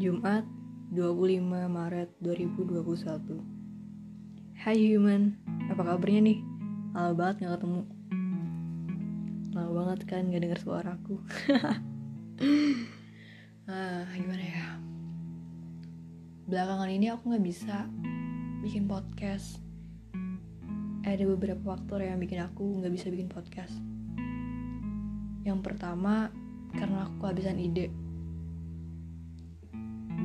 Jumat 0.00 0.48
25 0.96 1.44
Maret 1.44 2.08
2021 2.24 3.36
Hai 4.56 4.80
human, 4.80 5.36
apa 5.68 5.76
kabarnya 5.84 6.24
nih? 6.24 6.40
Lama 6.96 7.12
banget 7.12 7.44
gak 7.44 7.60
ketemu. 7.60 7.84
Lama 9.52 9.70
banget 9.76 10.00
kan 10.08 10.32
gak 10.32 10.40
denger 10.40 10.56
suaraku 10.64 11.20
ah, 13.68 14.08
Gimana 14.16 14.40
ya? 14.40 14.80
Belakangan 16.48 16.88
ini 16.88 17.12
aku 17.12 17.36
gak 17.36 17.44
bisa 17.44 17.84
bikin 18.64 18.88
podcast. 18.88 19.60
Ada 21.04 21.28
beberapa 21.28 21.76
faktor 21.76 22.00
yang 22.00 22.16
bikin 22.16 22.40
aku 22.40 22.80
gak 22.80 22.96
bisa 22.96 23.12
bikin 23.12 23.28
podcast. 23.28 23.76
Yang 25.44 25.60
pertama 25.60 26.32
karena 26.72 27.04
aku 27.04 27.20
kehabisan 27.20 27.60
ide 27.60 27.99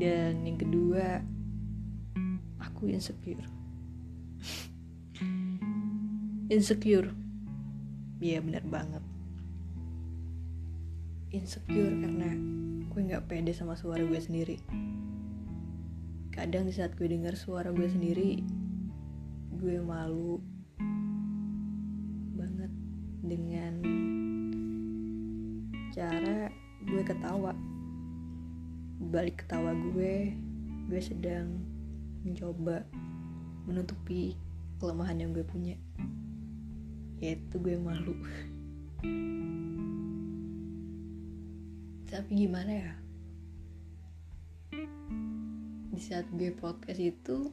dan 0.02 0.44
yang 0.44 0.60
kedua 0.60 1.24
aku 2.60 2.92
insecure. 2.92 3.46
Insecure. 6.46 7.10
Iya 8.22 8.40
benar 8.44 8.64
banget. 8.70 9.04
Insecure 11.34 11.96
karena 12.00 12.32
gue 12.92 13.02
nggak 13.02 13.26
pede 13.28 13.52
sama 13.52 13.74
suara 13.74 14.04
gue 14.06 14.20
sendiri. 14.20 14.62
Kadang 16.36 16.68
di 16.68 16.74
saat 16.76 16.94
gue 17.00 17.08
dengar 17.08 17.40
suara 17.40 17.72
gue 17.72 17.88
sendiri 17.88 18.44
gue 19.56 19.82
malu 19.82 20.38
banget 22.36 22.72
dengan 23.24 23.74
cara 25.96 26.52
gue 26.86 27.02
ketawa 27.08 27.56
balik 29.06 29.46
ketawa 29.46 29.78
gue 29.94 30.34
gue 30.86 31.02
sedang 31.02 31.62
mencoba 32.26 32.86
menutupi 33.66 34.38
kelemahan 34.82 35.22
yang 35.22 35.32
gue 35.34 35.46
punya. 35.46 35.78
Yaitu 37.22 37.58
gue 37.62 37.78
malu. 37.78 38.14
Tapi 42.06 42.32
gimana 42.34 42.72
ya? 42.72 42.92
Di 45.96 46.02
saat 46.02 46.26
gue 46.34 46.54
podcast 46.54 47.02
itu 47.02 47.50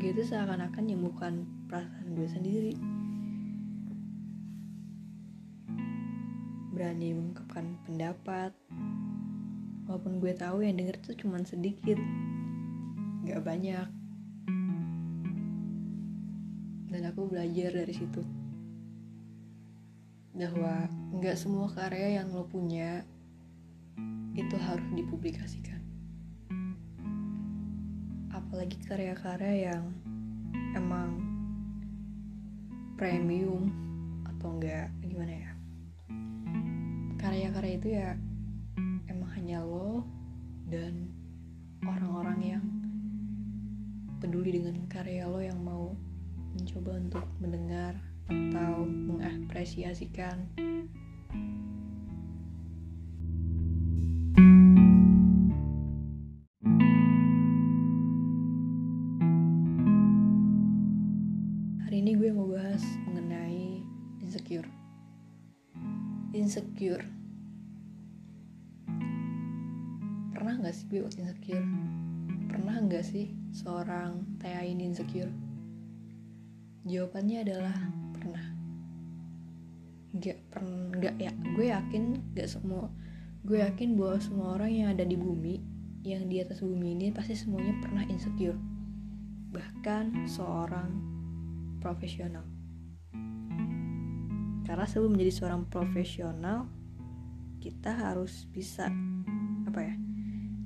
gue 0.00 0.10
tuh 0.16 0.26
seakan-akan 0.28 0.84
nyembuhkan 0.86 1.44
perasaan 1.68 2.16
gue 2.16 2.28
sendiri. 2.28 2.74
Berani 6.72 7.12
mengungkapkan 7.12 7.76
pendapat 7.84 8.56
walaupun 9.90 10.22
gue 10.22 10.30
tahu 10.38 10.62
yang 10.62 10.78
denger 10.78 11.02
tuh 11.02 11.18
cuman 11.18 11.42
sedikit. 11.42 11.98
Gak 13.26 13.42
banyak. 13.42 13.90
Dan 16.94 17.02
aku 17.10 17.26
belajar 17.26 17.74
dari 17.74 17.90
situ. 17.90 18.22
Bahwa 20.30 20.86
nggak 21.18 21.34
semua 21.34 21.66
karya 21.74 22.22
yang 22.22 22.30
lo 22.30 22.46
punya 22.46 23.02
itu 24.38 24.54
harus 24.62 24.86
dipublikasikan. 24.94 25.82
Apalagi 28.30 28.78
karya-karya 28.86 29.74
yang 29.74 29.90
emang 30.78 31.18
premium 32.94 33.74
atau 34.22 34.54
enggak 34.54 34.86
gimana 35.02 35.34
ya? 35.34 35.50
Karya-karya 37.18 37.74
itu 37.74 37.88
ya 37.90 38.14
hanya 39.50 39.66
lo 39.66 40.06
dan 40.70 41.10
orang-orang 41.82 42.38
yang 42.44 42.64
peduli 44.22 44.52
dengan 44.52 44.78
karya 44.86 45.26
lo 45.26 45.42
yang 45.42 45.58
mau 45.64 45.96
mencoba 46.54 47.00
untuk 47.00 47.24
mendengar 47.42 47.98
atau 48.30 48.86
mengapresiasikan? 48.86 50.44
Hari 61.88 61.96
ini 62.06 62.14
gue 62.14 62.30
mau 62.30 62.46
bahas 62.50 62.86
mengenai 63.08 63.82
insecure 64.22 64.68
nggak 70.70 70.78
sih 70.78 70.86
gue 70.86 71.02
insecure? 71.02 71.66
Pernah 72.46 72.76
nggak 72.86 73.02
sih 73.02 73.34
seorang 73.50 74.22
Tia 74.38 74.62
ini 74.62 74.86
insecure? 74.86 75.34
Jawabannya 76.86 77.42
adalah 77.42 77.74
pernah. 78.14 78.46
Nggak 80.14 80.38
pernah 80.46 80.94
nggak 80.94 81.14
ya 81.18 81.34
gue 81.34 81.66
yakin 81.74 82.22
nggak 82.38 82.46
semua 82.46 82.86
gue 83.42 83.58
yakin 83.58 83.98
bahwa 83.98 84.22
semua 84.22 84.46
orang 84.54 84.70
yang 84.70 84.88
ada 84.94 85.02
di 85.02 85.18
bumi 85.18 85.58
yang 86.06 86.30
di 86.30 86.38
atas 86.38 86.62
bumi 86.62 86.94
ini 86.94 87.10
pasti 87.10 87.34
semuanya 87.34 87.74
pernah 87.82 88.06
insecure. 88.06 88.54
Bahkan 89.50 90.30
seorang 90.30 90.90
profesional. 91.82 92.46
Karena 94.62 94.86
sebelum 94.86 95.18
menjadi 95.18 95.34
seorang 95.34 95.66
profesional 95.66 96.70
kita 97.58 97.90
harus 97.90 98.46
bisa 98.54 98.86
apa 99.66 99.82
ya 99.82 100.09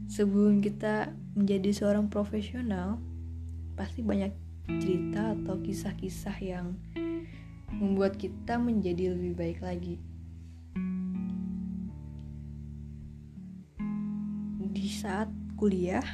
sebelum 0.09 0.61
kita 0.61 1.13
menjadi 1.35 1.71
seorang 1.73 2.07
profesional 2.13 3.01
pasti 3.75 4.05
banyak 4.05 4.31
cerita 4.81 5.37
atau 5.37 5.61
kisah-kisah 5.61 6.37
yang 6.41 6.79
membuat 7.69 8.17
kita 8.17 8.57
menjadi 8.57 9.13
lebih 9.13 9.35
baik 9.35 9.59
lagi. 9.61 10.01
Di 14.75 14.89
saat 14.91 15.29
kuliah 15.59 16.05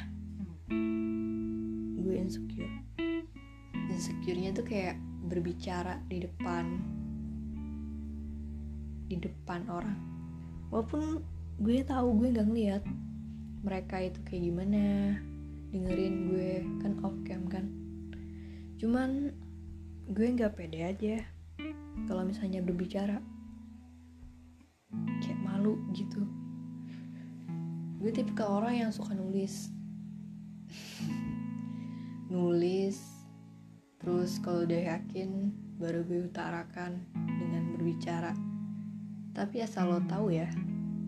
gue 2.01 2.15
insecure. 2.17 2.75
Insecure-nya 3.91 4.51
tuh 4.55 4.65
kayak 4.65 4.97
berbicara 5.27 6.01
di 6.09 6.25
depan 6.25 6.65
di 9.11 9.19
depan 9.19 9.67
orang. 9.67 9.99
Walaupun 10.71 11.19
gue 11.59 11.83
tahu 11.83 12.07
gue 12.19 12.27
nggak 12.31 12.47
ngeliat 12.47 12.83
mereka 13.61 14.01
itu 14.01 14.17
kayak 14.25 14.49
gimana 14.49 15.13
dengerin 15.69 16.15
gue 16.33 16.51
kan 16.81 16.97
off 17.05 17.13
cam 17.29 17.45
kan. 17.45 17.69
Cuman 18.81 19.29
gue 20.09 20.27
nggak 20.33 20.57
pede 20.57 20.81
aja 20.81 21.15
kalau 22.09 22.25
misalnya 22.25 22.65
berbicara. 22.65 23.21
Kayak 25.21 25.39
malu 25.45 25.77
gitu. 25.93 26.25
Gue 28.01 28.09
tipe 28.09 28.33
ke 28.33 28.41
orang 28.41 28.81
yang 28.81 28.91
suka 28.91 29.13
nulis. 29.13 29.69
Nulis 32.33 32.97
terus 34.01 34.41
kalau 34.41 34.65
udah 34.65 34.97
yakin 34.97 35.53
baru 35.77 36.01
gue 36.01 36.25
utarakan 36.25 37.05
dengan 37.13 37.77
berbicara. 37.77 38.33
Tapi 39.37 39.61
asal 39.61 39.93
lo 39.93 40.01
tahu 40.09 40.33
ya 40.33 40.49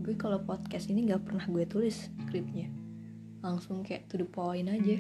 gue 0.04 0.20
kalau 0.20 0.44
podcast 0.44 0.92
ini 0.92 1.08
nggak 1.08 1.24
pernah 1.24 1.48
gue 1.48 1.64
tulis 1.64 2.12
skripnya. 2.28 2.68
Langsung 3.40 3.88
kayak 3.88 4.12
to 4.12 4.20
the 4.20 4.28
point 4.28 4.68
aja. 4.68 5.00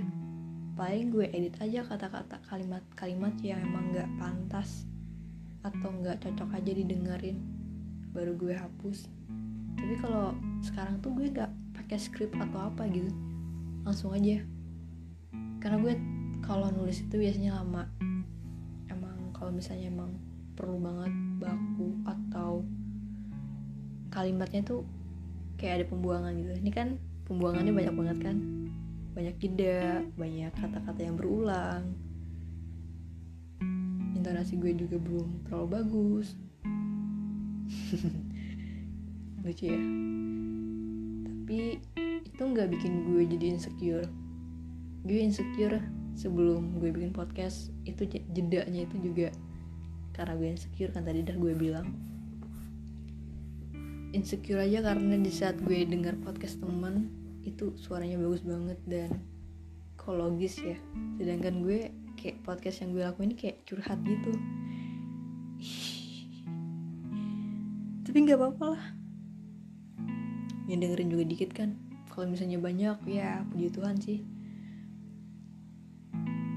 Paling 0.79 1.11
gue 1.11 1.27
edit 1.27 1.59
aja 1.59 1.83
kata-kata 1.83 2.39
kalimat-kalimat 2.47 3.35
yang 3.43 3.59
emang 3.67 3.91
nggak 3.91 4.07
pantas 4.15 4.87
atau 5.59 5.91
nggak 5.91 6.23
cocok 6.23 6.55
aja 6.55 6.71
didengerin. 6.71 7.35
Baru 8.15 8.39
gue 8.39 8.55
hapus. 8.55 9.11
Tapi 9.75 9.93
kalau 9.99 10.39
sekarang 10.63 11.03
tuh 11.03 11.11
gue 11.19 11.27
nggak 11.35 11.51
pakai 11.83 11.99
skrip 11.99 12.31
atau 12.39 12.71
apa 12.71 12.87
gitu. 12.87 13.11
Langsung 13.83 14.15
aja. 14.15 14.39
Karena 15.59 15.83
gue 15.83 15.93
kalau 16.39 16.71
nulis 16.71 17.03
itu 17.03 17.19
biasanya 17.19 17.59
lama. 17.59 17.91
Emang 18.87 19.35
kalau 19.35 19.51
misalnya 19.51 19.91
emang 19.91 20.15
perlu 20.55 20.79
banget 20.79 21.11
baku 21.43 21.91
atau 22.07 22.63
kalimatnya 24.13 24.61
tuh 24.61 24.85
kayak 25.57 25.81
ada 25.81 25.85
pembuangan 25.89 26.37
gitu. 26.37 26.53
Ini 26.53 26.69
kan 26.69 27.01
pembuangannya 27.25 27.73
banyak 27.73 27.95
banget 27.97 28.17
kan. 28.21 28.37
Banyak 29.17 29.35
jeda 29.41 30.05
banyak 30.13 30.53
kata-kata 30.53 31.01
yang 31.01 31.17
berulang. 31.17 31.97
Intonasi 34.13 34.61
gue 34.61 34.77
juga 34.77 35.01
belum 35.01 35.49
terlalu 35.49 35.67
bagus. 35.73 36.37
Lucu 39.43 39.65
ya. 39.65 39.81
Tapi 41.25 41.59
itu 42.23 42.41
nggak 42.45 42.69
bikin 42.69 42.93
gue 43.09 43.21
jadi 43.33 43.45
insecure. 43.57 44.07
Gue 45.03 45.19
insecure 45.25 45.81
sebelum 46.13 46.77
gue 46.77 46.93
bikin 46.93 47.17
podcast. 47.17 47.73
Itu 47.81 48.05
jedanya 48.05 48.85
itu 48.85 49.01
juga 49.01 49.33
karena 50.13 50.37
gue 50.37 50.53
insecure 50.53 50.93
kan 50.93 51.01
tadi 51.01 51.25
udah 51.25 51.37
gue 51.41 51.53
bilang 51.57 52.12
insecure 54.13 54.61
aja 54.61 54.85
karena 54.85 55.17
di 55.17 55.33
saat 55.33 55.57
gue 55.65 55.83
denger 55.89 56.21
podcast 56.21 56.61
temen 56.61 57.09
itu 57.43 57.73
suaranya 57.75 58.21
bagus 58.21 58.45
banget 58.45 58.79
dan 58.85 59.09
ekologis 59.97 60.61
ya. 60.61 60.77
Sedangkan 61.17 61.65
gue 61.65 61.89
kayak 62.15 62.45
podcast 62.45 62.85
yang 62.85 62.93
gue 62.93 63.03
lakuin 63.03 63.33
kayak 63.33 63.65
curhat 63.65 63.97
gitu. 64.05 64.31
Tapi 68.05 68.17
nggak 68.21 68.37
apa-apa 68.37 68.65
lah. 68.77 68.85
Yang 70.69 70.79
dengerin 70.87 71.09
juga 71.09 71.25
dikit 71.25 71.51
kan. 71.51 71.75
Kalau 72.13 72.29
misalnya 72.29 72.61
banyak 72.61 72.97
ya 73.09 73.41
puji 73.49 73.73
Tuhan 73.73 73.97
sih. 73.97 74.21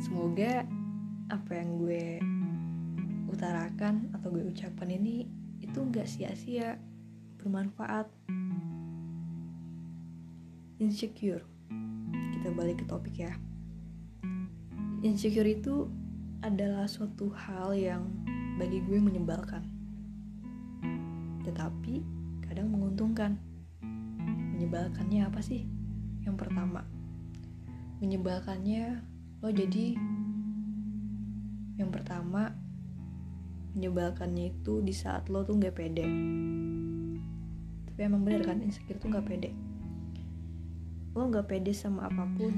Semoga 0.04 0.68
apa 1.32 1.52
yang 1.56 1.80
gue 1.80 2.20
utarakan 3.32 4.12
atau 4.12 4.28
gue 4.30 4.44
ucapkan 4.44 4.92
ini 4.92 5.26
itu 5.64 5.78
nggak 5.80 6.06
sia-sia 6.06 6.76
bermanfaat. 7.40 8.08
Insecure. 10.76 11.44
Kita 12.36 12.52
balik 12.52 12.82
ke 12.82 12.84
topik 12.84 13.16
ya. 13.16 13.32
Insecure 15.00 15.48
itu 15.48 15.88
adalah 16.44 16.84
suatu 16.84 17.32
hal 17.32 17.72
yang 17.72 18.08
bagi 18.60 18.80
gue 18.84 18.98
menyebalkan. 19.00 19.64
Tetapi 21.44 21.94
kadang 22.44 22.72
menguntungkan. 22.72 23.40
Menyebalkannya 24.56 25.28
apa 25.28 25.40
sih? 25.44 25.68
Yang 26.24 26.36
pertama 26.48 26.84
menyebalkannya 28.00 29.00
lo 29.40 29.48
jadi. 29.52 29.96
Yang 31.76 31.90
pertama 31.92 32.56
menyebalkannya 33.76 34.56
itu 34.56 34.80
di 34.80 34.96
saat 34.96 35.28
lo 35.28 35.44
tuh 35.44 35.60
nggak 35.60 35.76
pede 35.76 36.08
tapi 37.96 38.12
emang 38.12 38.28
bener 38.28 38.44
kan 38.44 38.60
insecure 38.60 39.00
tuh 39.00 39.08
nggak 39.08 39.24
pede. 39.24 39.56
Lo 41.16 41.32
nggak 41.32 41.48
pede 41.48 41.72
sama 41.72 42.04
apa 42.04 42.28
pun. 42.28 42.52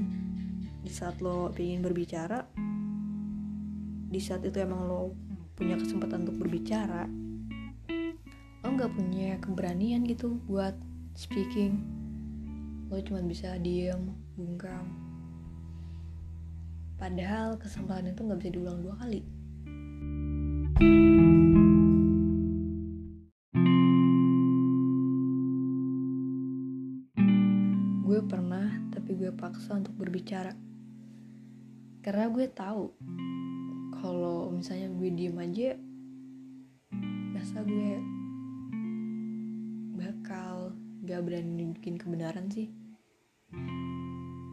Di 0.83 0.91
saat 0.91 1.23
lo 1.23 1.47
ingin 1.55 1.79
berbicara 1.79 2.43
di 4.11 4.19
saat 4.19 4.43
itu 4.43 4.59
emang 4.59 4.83
lo 4.83 5.15
punya 5.55 5.79
kesempatan 5.79 6.27
untuk 6.27 6.43
berbicara 6.43 7.07
lo 8.59 8.67
nggak 8.67 8.91
punya 8.91 9.39
keberanian 9.39 10.03
gitu 10.03 10.43
buat 10.43 10.75
speaking. 11.15 11.87
Lo 12.91 12.99
cuma 12.99 13.23
bisa 13.23 13.55
diem 13.63 14.11
bungkam. 14.35 14.91
Padahal 16.99 17.55
kesempatan 17.55 18.11
itu 18.11 18.27
nggak 18.27 18.43
bisa 18.43 18.51
diulang 18.51 18.83
dua 18.83 18.99
kali 18.99 19.38
pernah 28.29 28.69
tapi 28.93 29.17
gue 29.17 29.33
paksa 29.33 29.73
untuk 29.73 29.97
berbicara. 29.97 30.53
Karena 32.05 32.29
gue 32.29 32.45
tahu 32.45 32.93
kalau 33.97 34.53
misalnya 34.53 34.93
gue 34.93 35.09
diem 35.09 35.33
aja 35.41 35.73
rasa 37.33 37.65
gue 37.65 37.97
bakal 39.97 40.77
gak 41.09 41.25
berani 41.25 41.57
nunjukin 41.57 41.97
kebenaran 41.97 42.45
sih. 42.53 42.69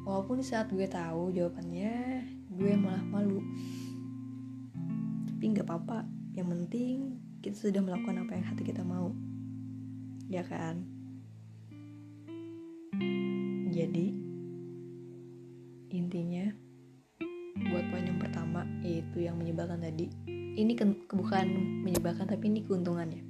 Walaupun 0.09 0.41
saat 0.41 0.73
gue 0.73 0.89
tahu 0.89 1.37
jawabannya 1.37 2.25
gue 2.49 2.73
malah 2.81 3.05
malu. 3.05 3.45
Tapi 5.29 5.53
nggak 5.53 5.69
apa-apa 5.69 6.09
yang 6.33 6.49
penting 6.49 7.21
kita 7.45 7.69
sudah 7.69 7.85
melakukan 7.85 8.25
apa 8.25 8.41
yang 8.41 8.45
hati 8.49 8.65
kita 8.65 8.81
mau. 8.81 9.13
Ya 10.33 10.41
kan 10.41 10.96
jadi 13.77 14.09
intinya 15.93 16.49
buat 17.69 17.85
poin 17.93 18.09
yang 18.09 18.17
pertama 18.17 18.65
yaitu 18.81 19.29
yang 19.29 19.37
menyebalkan 19.37 19.85
tadi 19.85 20.09
ini 20.57 20.73
ke, 20.73 20.89
bukan 21.13 21.85
menyebalkan 21.85 22.25
tapi 22.25 22.49
ini 22.49 22.65
keuntungannya. 22.65 23.21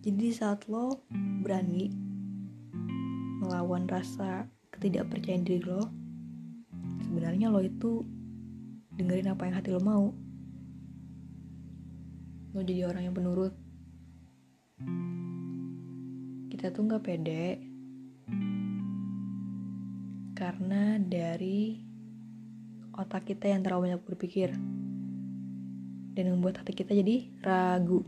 Jadi 0.00 0.32
saat 0.32 0.64
lo 0.72 1.04
berani 1.44 1.92
melawan 3.44 3.84
rasa 3.84 4.48
ketidakpercayaan 4.72 5.44
diri 5.44 5.60
lo 5.68 5.84
sebenarnya 7.04 7.52
lo 7.52 7.60
itu 7.60 8.00
dengerin 8.96 9.36
apa 9.36 9.52
yang 9.52 9.54
hati 9.60 9.68
lo 9.68 9.84
mau. 9.84 10.08
Lo 12.56 12.60
jadi 12.64 12.88
orang 12.88 13.04
yang 13.04 13.14
penurut. 13.14 13.52
Kita 16.48 16.72
tuh 16.72 16.88
nggak 16.88 17.04
pede 17.04 17.44
karena 20.42 20.98
dari 20.98 21.78
otak 22.98 23.30
kita 23.30 23.46
yang 23.46 23.62
terlalu 23.62 23.94
banyak 23.94 24.02
berpikir. 24.02 24.50
Dan 26.12 26.34
membuat 26.34 26.66
hati 26.66 26.74
kita 26.74 26.98
jadi 26.98 27.30
ragu. 27.46 28.02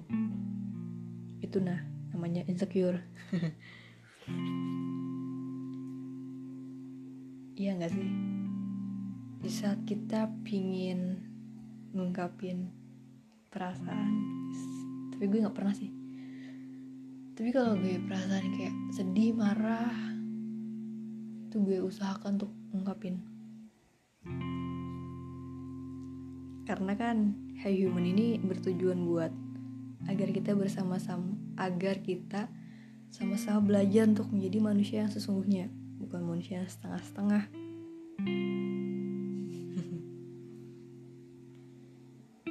Itu 1.38 1.62
nah 1.62 1.78
namanya 2.10 2.42
insecure. 2.50 2.98
Iya 7.54 7.78
nggak 7.78 7.94
sih? 7.94 8.10
Di 9.38 9.46
saat 9.46 9.86
kita 9.86 10.26
pingin 10.42 11.22
ngungkapin 11.94 12.66
perasaan 13.46 14.10
tapi 15.14 15.30
gue 15.30 15.38
nggak 15.38 15.54
pernah 15.54 15.70
sih. 15.70 15.86
Tapi 17.38 17.54
kalau 17.54 17.78
gue 17.78 17.94
perasaan 18.02 18.58
kayak 18.58 18.74
sedih 18.90 19.38
marah 19.38 20.13
itu 21.54 21.62
gue 21.62 21.78
usahakan 21.86 22.34
untuk 22.34 22.50
ungkapin. 22.74 23.22
Karena 26.66 26.98
kan 26.98 27.38
Hey 27.62 27.78
Human 27.78 28.02
ini 28.10 28.42
bertujuan 28.42 28.98
buat 29.06 29.30
agar 30.10 30.34
kita 30.34 30.58
bersama-sama 30.58 31.38
agar 31.54 32.02
kita 32.02 32.50
sama-sama 33.14 33.62
belajar 33.70 34.10
untuk 34.10 34.34
menjadi 34.34 34.58
manusia 34.58 35.06
yang 35.06 35.14
sesungguhnya 35.14 35.70
bukan 36.02 36.26
manusia 36.26 36.58
yang 36.58 36.66
setengah-setengah. 36.66 37.46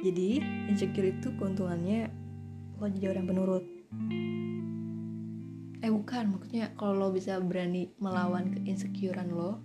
Jadi 0.00 0.40
insecure 0.72 1.12
itu 1.12 1.28
keuntungannya 1.36 2.08
lo 2.80 2.88
jadi 2.88 3.12
orang 3.12 3.28
penurut 3.28 3.68
eh 5.84 5.92
bukan 5.92 6.32
maksudnya 6.32 6.72
kalau 6.80 6.96
lo 6.96 7.08
bisa 7.12 7.36
berani 7.44 7.92
melawan 8.00 8.56
keinsecurean 8.56 9.28
lo 9.28 9.60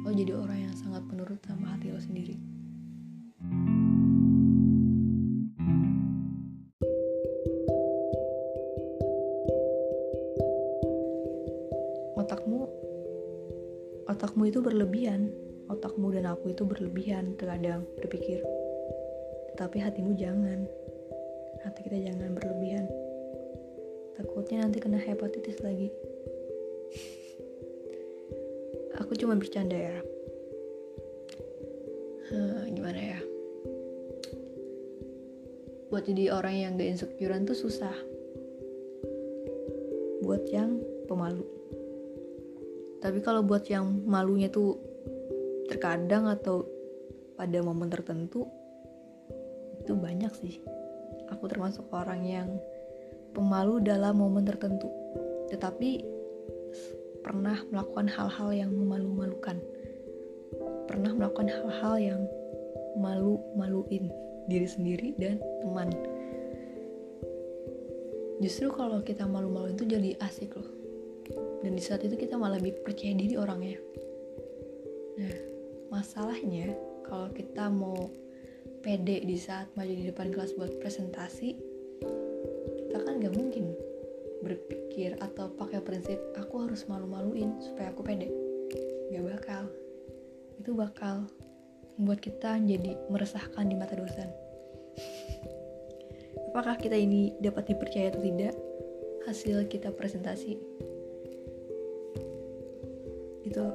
lo 0.00 0.08
jadi 0.08 0.32
orang 0.32 0.64
yang 0.64 0.72
sangat 0.72 1.04
penurut 1.04 1.36
sama 1.44 1.76
hati 1.76 1.92
lo 1.92 2.00
sendiri. 2.00 2.40
Otakmu 12.16 12.64
otakmu 14.08 14.48
itu 14.48 14.64
berlebihan. 14.64 15.28
Otakmu 15.68 16.16
dan 16.16 16.32
aku 16.32 16.56
itu 16.56 16.64
berlebihan 16.64 17.36
terkadang 17.36 17.84
berpikir. 18.00 18.40
Tetapi 19.52 19.84
hatimu 19.84 20.16
jangan. 20.16 20.64
Hati 21.60 21.80
kita 21.86 22.08
jangan 22.08 22.40
berlebihan 22.40 23.01
takutnya 24.16 24.64
nanti 24.64 24.78
kena 24.78 25.00
hepatitis 25.00 25.60
lagi. 25.64 25.88
Aku 29.00 29.16
cuma 29.16 29.36
bercanda 29.36 29.76
ya. 29.76 29.98
Huh, 32.32 32.64
gimana 32.72 33.00
ya? 33.00 33.20
Buat 35.92 36.08
jadi 36.08 36.32
orang 36.32 36.54
yang 36.56 36.70
gak 36.80 36.90
insecurean 36.96 37.44
tuh 37.44 37.56
susah. 37.56 37.92
Buat 40.24 40.48
yang 40.48 40.80
pemalu. 41.04 41.44
Tapi 43.04 43.18
kalau 43.20 43.44
buat 43.44 43.66
yang 43.68 44.06
malunya 44.06 44.48
tuh 44.48 44.78
terkadang 45.68 46.30
atau 46.30 46.64
pada 47.36 47.58
momen 47.60 47.90
tertentu 47.90 48.46
itu 49.82 49.92
banyak 49.92 50.32
sih. 50.38 50.62
Aku 51.34 51.50
termasuk 51.50 51.90
orang 51.90 52.22
yang 52.22 52.48
pemalu 53.32 53.80
dalam 53.80 54.20
momen 54.20 54.44
tertentu, 54.44 54.88
tetapi 55.48 56.04
pernah 57.24 57.60
melakukan 57.70 58.08
hal-hal 58.08 58.50
yang 58.52 58.70
memalu-malukan, 58.72 59.56
pernah 60.88 61.10
melakukan 61.16 61.48
hal-hal 61.48 61.94
yang 61.98 62.22
malu-maluin 62.98 64.12
diri 64.50 64.68
sendiri 64.68 65.14
dan 65.16 65.40
teman. 65.62 65.88
Justru 68.42 68.74
kalau 68.74 68.98
kita 69.06 69.22
malu-maluin 69.22 69.78
itu 69.78 69.86
jadi 69.86 70.18
asik 70.18 70.58
loh. 70.58 70.70
Dan 71.62 71.78
di 71.78 71.82
saat 71.82 72.02
itu 72.02 72.18
kita 72.18 72.34
malah 72.34 72.58
lebih 72.58 72.82
percaya 72.82 73.14
diri 73.14 73.38
orangnya. 73.38 73.78
Nah, 75.14 75.36
masalahnya 75.94 76.74
kalau 77.06 77.30
kita 77.30 77.70
mau 77.70 78.10
pede 78.82 79.22
di 79.22 79.38
saat 79.38 79.70
maju 79.78 79.94
di 79.94 80.10
depan 80.10 80.34
kelas 80.34 80.58
buat 80.58 80.74
presentasi, 80.82 81.54
kita 83.22 83.30
kan 83.30 83.38
gak 83.38 83.38
mungkin 83.38 83.66
berpikir 84.42 85.14
atau 85.22 85.46
pakai 85.54 85.78
prinsip 85.78 86.18
aku 86.34 86.66
harus 86.66 86.82
malu-maluin 86.90 87.54
supaya 87.62 87.94
aku 87.94 88.02
pede. 88.02 88.26
Gak 89.14 89.22
bakal. 89.22 89.70
Itu 90.58 90.74
bakal 90.74 91.30
membuat 91.94 92.18
kita 92.18 92.58
jadi 92.58 92.98
meresahkan 93.06 93.62
di 93.62 93.78
mata 93.78 93.94
dosen. 93.94 94.26
Apakah 96.50 96.74
kita 96.82 96.98
ini 96.98 97.30
dapat 97.38 97.70
dipercaya 97.70 98.10
atau 98.10 98.26
tidak? 98.26 98.58
Hasil 99.30 99.70
kita 99.70 99.94
presentasi. 99.94 100.58
Itu 103.46 103.70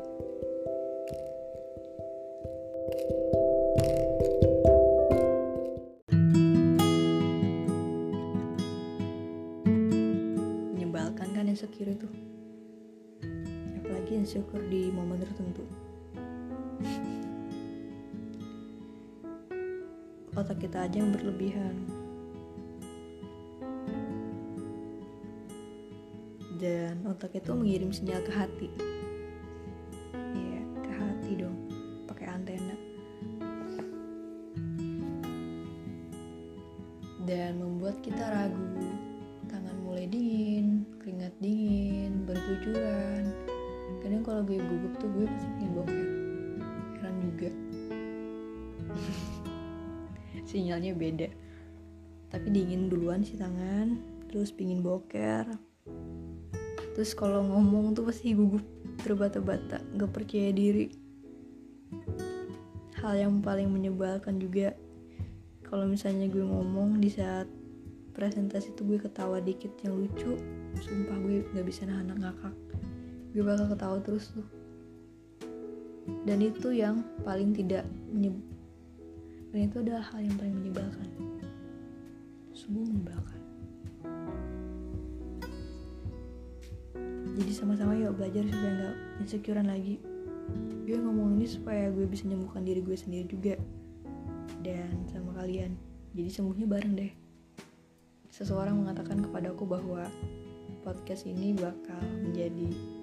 apalagi 14.08 14.24
insecure 14.24 14.64
di 14.72 14.88
momen 14.88 15.20
tertentu. 15.20 15.68
Otak 20.32 20.64
kita 20.64 20.88
aja 20.88 20.96
yang 20.96 21.12
berlebihan. 21.12 21.76
Dan 26.56 27.04
otak 27.04 27.36
itu 27.36 27.52
mengirim 27.52 27.92
sinyal 27.92 28.24
ke 28.24 28.32
hati. 28.32 28.70
Iya 30.16 30.62
ke 30.88 30.92
hati 30.96 31.32
dong. 31.44 31.60
Pakai 32.08 32.32
antena. 32.32 32.80
Dan 37.28 37.60
membuat 37.60 38.00
kita 38.00 38.24
ragu. 38.24 38.88
Tangan 39.52 39.76
mulai 39.84 40.08
dingin 40.08 40.88
keringat 41.04 41.36
dingin 41.44 42.24
bertujuran 42.24 43.47
kadang 44.04 44.24
kalau 44.24 44.42
gue 44.44 44.60
gugup 44.60 44.94
tuh 45.00 45.10
gue 45.12 45.26
pasti 45.28 45.48
pengen 45.58 45.72
boker 45.76 46.08
heran 46.98 47.16
juga. 47.24 47.50
Sinyalnya 50.50 50.94
beda. 50.96 51.28
Tapi 52.28 52.48
dingin 52.52 52.92
duluan 52.92 53.24
sih 53.24 53.40
tangan 53.40 53.96
terus 54.28 54.52
pingin 54.52 54.84
boker. 54.84 55.48
Terus 56.98 57.12
kalau 57.14 57.46
ngomong 57.46 57.96
tuh 57.96 58.10
pasti 58.10 58.34
gugup 58.34 58.66
terbata-bata 59.00 59.80
gak 59.96 60.12
percaya 60.12 60.52
diri. 60.52 60.92
Hal 63.00 63.16
yang 63.16 63.40
paling 63.40 63.70
menyebalkan 63.70 64.42
juga 64.42 64.74
kalau 65.68 65.88
misalnya 65.88 66.28
gue 66.28 66.44
ngomong 66.44 67.00
di 67.00 67.12
saat 67.12 67.48
presentasi 68.18 68.74
tuh 68.74 68.90
gue 68.90 68.98
ketawa 68.98 69.38
dikit 69.38 69.70
yang 69.86 69.94
lucu 69.94 70.34
sumpah 70.82 71.22
gue 71.22 71.46
gak 71.54 71.66
bisa 71.70 71.86
nahan 71.86 72.18
ngakak 72.18 72.67
gue 73.38 73.46
bakal 73.46 73.70
ketawa 73.70 74.02
terus 74.02 74.34
tuh. 74.34 74.48
Dan 76.26 76.42
itu 76.42 76.74
yang 76.74 77.06
paling 77.22 77.54
tidak 77.54 77.86
menyeb 78.10 78.34
dan 79.54 79.74
itu 79.74 79.78
adalah 79.80 80.04
hal 80.10 80.26
yang 80.26 80.36
paling 80.42 80.56
menyebalkan. 80.58 81.08
Sungguh 82.58 82.82
menyebalkan. 82.82 83.42
Jadi 87.38 87.52
sama-sama 87.54 87.94
yuk 87.94 88.18
belajar 88.18 88.42
supaya 88.50 88.72
nggak 88.74 88.96
insecurean 89.22 89.70
lagi. 89.70 90.02
Gue 90.90 90.98
ngomong 90.98 91.38
ini 91.38 91.46
supaya 91.46 91.94
gue 91.94 92.10
bisa 92.10 92.26
menyembuhkan 92.26 92.66
diri 92.66 92.82
gue 92.82 92.98
sendiri 92.98 93.30
juga 93.30 93.54
dan 94.66 95.06
sama 95.14 95.38
kalian. 95.38 95.78
Jadi 96.18 96.30
sembuhnya 96.34 96.66
bareng 96.66 96.94
deh. 96.98 97.14
Seseorang 98.34 98.82
mengatakan 98.82 99.22
kepadaku 99.22 99.70
bahwa 99.70 100.10
podcast 100.82 101.30
ini 101.30 101.54
bakal 101.54 102.02
menjadi 102.26 102.97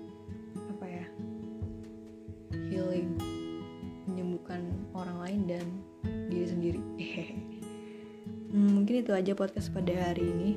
itu 9.05 9.13
aja 9.13 9.37
podcast 9.37 9.69
pada 9.69 9.93
hari 9.93 10.25
ini 10.25 10.57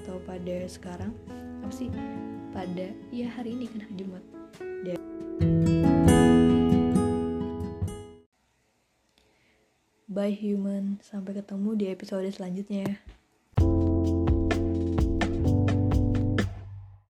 atau 0.00 0.16
pada 0.24 0.64
sekarang. 0.64 1.12
Apa 1.60 1.68
sih? 1.68 1.92
Pada 2.48 2.88
ya 3.12 3.28
hari 3.28 3.52
ini 3.52 3.68
kan 3.68 3.84
hari 3.84 3.94
Jumat. 4.00 4.24
Dan 4.88 4.96
Bye 10.08 10.32
human, 10.32 10.96
sampai 11.04 11.36
ketemu 11.36 11.76
di 11.76 11.84
episode 11.92 12.24
selanjutnya. 12.32 12.88
ya. 12.88 13.13